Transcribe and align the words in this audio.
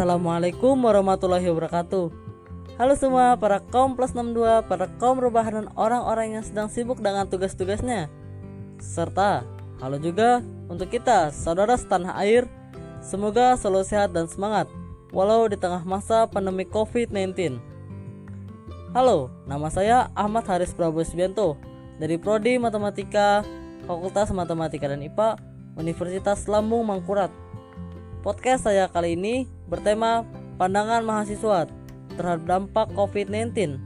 Assalamualaikum 0.00 0.80
warahmatullahi 0.80 1.44
wabarakatuh. 1.52 2.08
Halo 2.80 2.96
semua 2.96 3.36
para 3.36 3.60
kaum 3.60 3.92
plus 3.92 4.16
62 4.16 4.64
Para 4.64 4.88
kaum 4.96 5.20
rebahan 5.20 5.60
dan 5.60 5.68
orang-orang 5.76 6.40
yang 6.40 6.40
sedang 6.40 6.72
sibuk 6.72 7.04
dengan 7.04 7.28
tugas-tugasnya. 7.28 8.08
Serta 8.80 9.44
halo 9.84 10.00
juga 10.00 10.40
untuk 10.72 10.88
kita 10.88 11.28
saudara 11.36 11.76
setanah 11.76 12.16
air. 12.16 12.48
Semoga 13.04 13.60
selalu 13.60 13.84
sehat 13.84 14.16
dan 14.16 14.24
semangat 14.24 14.72
Walau 15.12 15.44
di 15.52 15.60
tengah 15.60 15.84
masa 15.84 16.24
pandemi 16.24 16.64
COVID-19 16.64 17.60
Halo, 18.96 19.28
nama 19.44 19.68
saya 19.68 20.08
Ahmad 20.16 20.48
Haris 20.48 20.72
Prabowo 20.72 21.04
Subianto 21.04 21.60
Dari 22.00 22.16
Prodi 22.16 22.56
Matematika 22.56 23.44
Fakultas 23.84 24.32
Matematika 24.32 24.88
dan 24.88 25.04
IPA 25.04 25.36
Universitas 25.76 26.48
Lambung 26.48 26.88
Mangkurat. 26.88 27.28
Podcast 28.24 28.64
saya 28.64 28.88
kali 28.88 29.12
ini 29.12 29.59
bertema 29.70 30.26
pandangan 30.58 31.06
mahasiswa 31.06 31.70
terhadap 32.18 32.42
dampak 32.44 32.90
COVID-19. 32.92 33.78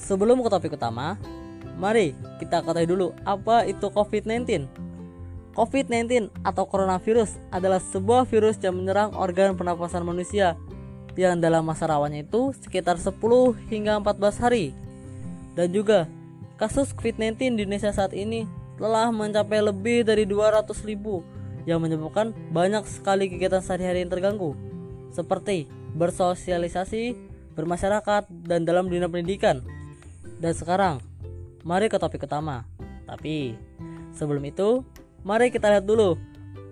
Sebelum 0.00 0.40
ke 0.42 0.48
topik 0.48 0.74
utama, 0.74 1.20
mari 1.76 2.16
kita 2.40 2.64
ketahui 2.64 2.88
dulu 2.88 3.08
apa 3.22 3.68
itu 3.68 3.86
COVID-19. 3.92 4.66
COVID-19 5.54 6.32
atau 6.42 6.64
coronavirus 6.66 7.36
adalah 7.52 7.82
sebuah 7.82 8.26
virus 8.26 8.56
yang 8.64 8.78
menyerang 8.78 9.12
organ 9.14 9.54
pernapasan 9.54 10.06
manusia 10.06 10.58
yang 11.18 11.42
dalam 11.42 11.66
masa 11.66 11.90
rawannya 11.90 12.22
itu 12.26 12.54
sekitar 12.62 12.94
10 12.94 13.18
hingga 13.68 13.98
14 13.98 14.42
hari. 14.42 14.70
Dan 15.58 15.74
juga 15.74 16.06
kasus 16.56 16.94
COVID-19 16.94 17.58
di 17.58 17.66
Indonesia 17.66 17.90
saat 17.90 18.14
ini 18.14 18.46
telah 18.78 19.10
mencapai 19.10 19.58
lebih 19.58 20.06
dari 20.06 20.22
200 20.22 20.70
ribu 20.86 21.26
yang 21.66 21.82
menyebabkan 21.82 22.30
banyak 22.54 22.86
sekali 22.86 23.26
kegiatan 23.26 23.58
sehari-hari 23.58 24.06
yang 24.06 24.14
terganggu 24.14 24.54
seperti 25.12 25.70
bersosialisasi, 25.96 27.16
bermasyarakat, 27.56 28.28
dan 28.46 28.62
dalam 28.62 28.86
dunia 28.86 29.10
pendidikan. 29.10 29.64
Dan 30.38 30.54
sekarang, 30.54 31.02
mari 31.66 31.90
ke 31.90 31.98
topik 31.98 32.24
utama. 32.24 32.62
Tapi 33.08 33.56
sebelum 34.14 34.44
itu, 34.44 34.84
mari 35.24 35.50
kita 35.50 35.72
lihat 35.72 35.86
dulu 35.88 36.14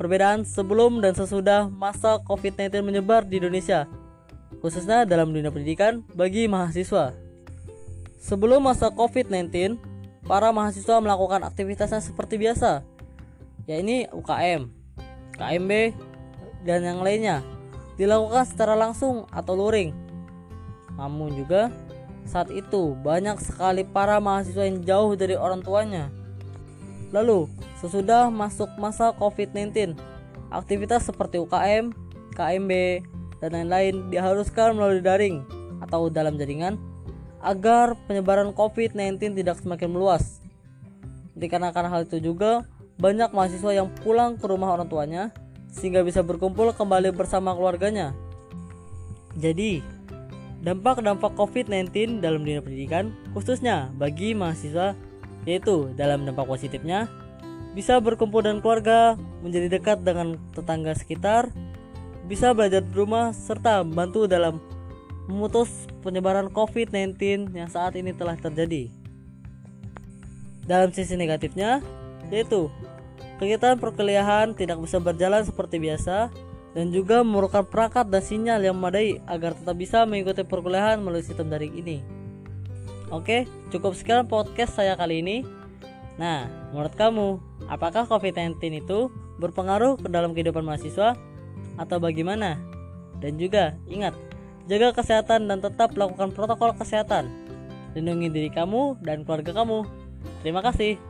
perbedaan 0.00 0.48
sebelum 0.48 1.04
dan 1.04 1.12
sesudah 1.12 1.68
masa 1.68 2.16
COVID-19 2.24 2.80
menyebar 2.80 3.28
di 3.28 3.36
Indonesia, 3.36 3.84
khususnya 4.64 5.04
dalam 5.04 5.28
dunia 5.28 5.52
pendidikan 5.52 6.00
bagi 6.16 6.48
mahasiswa. 6.48 7.12
Sebelum 8.16 8.64
masa 8.64 8.88
COVID-19, 8.88 9.76
para 10.24 10.48
mahasiswa 10.56 10.96
melakukan 11.04 11.44
aktivitasnya 11.44 12.00
seperti 12.00 12.40
biasa, 12.40 12.80
yaitu 13.68 14.08
UKM, 14.16 14.72
KMB, 15.36 15.72
dan 16.64 16.80
yang 16.84 17.00
lainnya 17.04 17.44
dilakukan 18.00 18.48
secara 18.48 18.72
langsung 18.72 19.28
atau 19.28 19.52
luring. 19.52 19.92
Namun 20.96 21.36
juga 21.36 21.68
saat 22.24 22.48
itu 22.48 22.96
banyak 22.96 23.36
sekali 23.44 23.84
para 23.84 24.16
mahasiswa 24.16 24.64
yang 24.64 24.80
jauh 24.80 25.12
dari 25.12 25.36
orang 25.36 25.60
tuanya. 25.60 26.08
Lalu, 27.12 27.52
sesudah 27.76 28.32
masuk 28.32 28.72
masa 28.80 29.12
COVID-19, 29.20 29.98
aktivitas 30.48 31.12
seperti 31.12 31.42
UKM, 31.42 31.92
KMB, 32.32 32.72
dan 33.44 33.50
lain-lain 33.52 34.08
diharuskan 34.08 34.78
melalui 34.78 35.04
daring 35.04 35.44
atau 35.84 36.08
dalam 36.08 36.40
jaringan 36.40 36.80
agar 37.40 37.96
penyebaran 38.08 38.52
COVID-19 38.54 39.36
tidak 39.36 39.60
semakin 39.60 39.90
meluas. 39.90 40.40
Dikarenakan 41.34 41.88
hal 41.88 42.00
itu 42.04 42.20
juga, 42.20 42.68
banyak 43.00 43.32
mahasiswa 43.32 43.72
yang 43.72 43.88
pulang 44.04 44.36
ke 44.36 44.44
rumah 44.44 44.76
orang 44.76 44.86
tuanya 44.86 45.32
sehingga 45.70 46.02
bisa 46.02 46.20
berkumpul 46.20 46.74
kembali 46.74 47.14
bersama 47.14 47.54
keluarganya. 47.54 48.12
Jadi, 49.38 49.80
dampak-dampak 50.60 51.32
COVID-19 51.38 52.20
dalam 52.20 52.44
dunia 52.44 52.60
pendidikan 52.60 53.16
khususnya 53.32 53.88
bagi 53.96 54.36
mahasiswa 54.36 54.92
yaitu 55.48 55.88
dalam 55.96 56.28
dampak 56.28 56.44
positifnya 56.44 57.08
bisa 57.70 58.02
berkumpul 58.02 58.42
dengan 58.42 58.58
keluarga, 58.58 59.14
menjadi 59.46 59.78
dekat 59.78 60.02
dengan 60.02 60.34
tetangga 60.58 60.90
sekitar, 60.98 61.54
bisa 62.26 62.50
belajar 62.50 62.82
di 62.82 62.90
rumah 62.94 63.30
serta 63.30 63.86
membantu 63.86 64.26
dalam 64.26 64.58
memutus 65.30 65.86
penyebaran 66.02 66.50
COVID-19 66.50 67.14
yang 67.54 67.70
saat 67.70 67.94
ini 67.94 68.10
telah 68.10 68.34
terjadi. 68.34 68.90
Dalam 70.66 70.90
sisi 70.90 71.14
negatifnya, 71.14 71.78
yaitu 72.34 72.66
Kegiatan 73.40 73.80
perkuliahan 73.80 74.52
tidak 74.52 74.76
bisa 74.84 75.00
berjalan 75.00 75.40
seperti 75.40 75.80
biasa 75.80 76.28
dan 76.76 76.92
juga 76.92 77.24
memerlukan 77.24 77.64
perangkat 77.64 78.12
dan 78.12 78.20
sinyal 78.20 78.60
yang 78.60 78.76
memadai 78.76 79.16
agar 79.24 79.56
tetap 79.56 79.80
bisa 79.80 80.04
mengikuti 80.04 80.44
perkuliahan 80.44 81.00
melalui 81.00 81.24
sistem 81.24 81.48
daring 81.48 81.72
ini. 81.72 82.04
Oke, 83.08 83.48
cukup 83.72 83.96
sekian 83.96 84.28
podcast 84.28 84.76
saya 84.76 84.94
kali 84.94 85.24
ini. 85.24 85.42
Nah, 86.20 86.46
menurut 86.70 86.94
kamu, 86.94 87.40
apakah 87.66 88.04
COVID-19 88.06 88.84
itu 88.84 89.08
berpengaruh 89.40 89.98
ke 89.98 90.08
dalam 90.12 90.36
kehidupan 90.36 90.62
mahasiswa 90.62 91.16
atau 91.80 91.96
bagaimana? 91.96 92.60
Dan 93.24 93.40
juga 93.40 93.74
ingat, 93.88 94.14
jaga 94.68 94.94
kesehatan 94.94 95.48
dan 95.48 95.58
tetap 95.64 95.96
lakukan 95.96 96.30
protokol 96.36 96.76
kesehatan. 96.76 97.32
Lindungi 97.96 98.30
diri 98.30 98.50
kamu 98.52 99.00
dan 99.02 99.24
keluarga 99.26 99.64
kamu. 99.64 99.88
Terima 100.44 100.60
kasih. 100.62 101.09